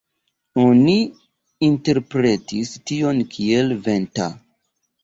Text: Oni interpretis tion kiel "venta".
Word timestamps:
Oni 0.61 0.95
interpretis 1.69 2.75
tion 2.89 3.25
kiel 3.37 3.75
"venta". 3.89 4.33